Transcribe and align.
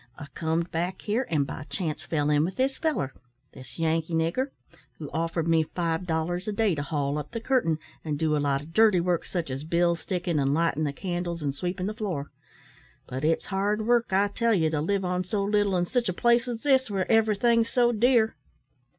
I 0.17 0.25
comed 0.33 0.71
back 0.71 1.03
here, 1.03 1.27
an' 1.29 1.43
by 1.43 1.61
chance 1.69 2.01
fell 2.01 2.31
in 2.31 2.43
with 2.43 2.55
this 2.55 2.75
feller 2.75 3.13
this 3.53 3.77
Yankee 3.77 4.15
nigger 4.15 4.49
who 4.97 5.11
offered 5.11 5.47
me 5.47 5.61
five 5.61 6.07
dollars 6.07 6.47
a 6.47 6.51
day 6.51 6.73
to 6.73 6.81
haul 6.81 7.19
up 7.19 7.29
the 7.29 7.39
curtain, 7.39 7.77
an' 8.03 8.15
do 8.15 8.35
a 8.35 8.39
lot 8.39 8.63
o' 8.63 8.65
dirty 8.65 8.99
work, 8.99 9.25
sich 9.25 9.51
as 9.51 9.63
bill 9.63 9.95
stickin', 9.95 10.39
an' 10.39 10.55
lightin' 10.55 10.85
the 10.85 10.91
candles, 10.91 11.43
an' 11.43 11.53
sweepin' 11.53 11.85
the 11.85 11.93
floor; 11.93 12.31
but 13.05 13.23
it's 13.23 13.45
hard 13.45 13.85
work, 13.85 14.11
I 14.11 14.29
tell 14.29 14.55
ye, 14.55 14.71
to 14.71 14.81
live 14.81 15.05
on 15.05 15.23
so 15.23 15.43
little 15.43 15.77
in 15.77 15.85
sich 15.85 16.09
a 16.09 16.13
place 16.13 16.47
as 16.47 16.63
this, 16.63 16.89
where 16.89 17.05
everything's 17.11 17.69
so 17.69 17.91
dear." 17.91 18.35